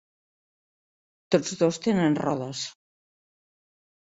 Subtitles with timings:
[1.35, 2.65] Tots dos tenen rodes.